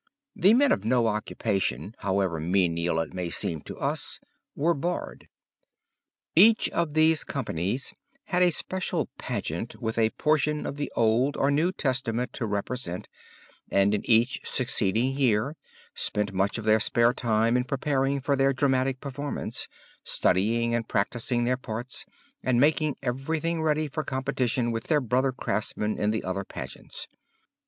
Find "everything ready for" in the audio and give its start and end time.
23.03-24.03